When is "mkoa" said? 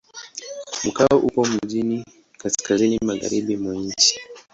0.83-1.15